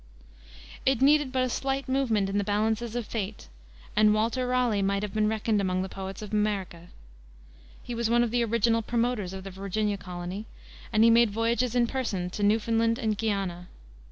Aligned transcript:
It 0.83 0.99
needed 0.99 1.31
but 1.31 1.43
a 1.43 1.49
slight 1.49 1.87
movement 1.87 2.27
in 2.27 2.39
the 2.39 2.43
balances 2.43 2.95
of 2.95 3.05
fate, 3.05 3.47
and 3.95 4.15
Walter 4.15 4.47
Raleigh 4.47 4.81
might 4.81 5.03
have 5.03 5.13
been 5.13 5.27
reckoned 5.29 5.61
among 5.61 5.83
the 5.83 5.89
poets 5.89 6.23
of 6.23 6.33
America. 6.33 6.87
He 7.83 7.93
was 7.93 8.09
one 8.09 8.23
of 8.23 8.31
the 8.31 8.43
original 8.43 8.81
promoters 8.81 9.31
of 9.31 9.43
the 9.43 9.51
Virginia 9.51 9.97
colony, 9.97 10.47
and 10.91 11.03
he 11.03 11.11
made 11.11 11.29
voyages 11.29 11.75
in 11.75 11.85
person 11.85 12.31
to 12.31 12.41
Newfoundland 12.41 12.97
and 12.97 13.15
Guiana. 13.15 13.67